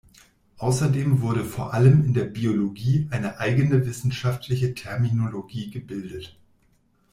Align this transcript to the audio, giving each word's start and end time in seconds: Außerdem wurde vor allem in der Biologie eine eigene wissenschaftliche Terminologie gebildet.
Außerdem 0.57 1.21
wurde 1.21 1.45
vor 1.45 1.75
allem 1.75 2.03
in 2.03 2.15
der 2.15 2.23
Biologie 2.25 3.05
eine 3.11 3.37
eigene 3.37 3.85
wissenschaftliche 3.85 4.73
Terminologie 4.73 5.69
gebildet. 5.69 6.39